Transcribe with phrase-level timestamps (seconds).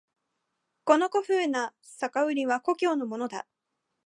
[0.83, 3.45] この古風な酒瓢は故郷のものだ。